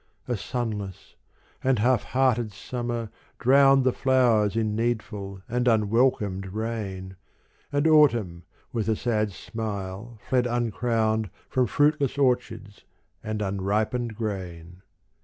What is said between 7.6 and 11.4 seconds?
And Autumn with a sad smile fled uncrowned